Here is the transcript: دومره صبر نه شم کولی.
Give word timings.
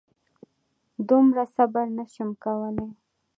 دومره 1.07 1.43
صبر 1.55 1.85
نه 1.97 2.05
شم 2.13 2.29
کولی. 2.43 2.87